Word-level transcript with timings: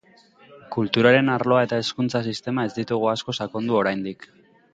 Kulturaren 0.75 1.29
arloa 1.33 1.59
eta 1.67 1.79
hezkuntza 1.83 2.23
sistema 2.33 2.67
ez 2.71 2.73
ditugu 2.79 3.11
asko 3.15 3.37
sakondu 3.43 3.79
oraindik. 3.83 4.29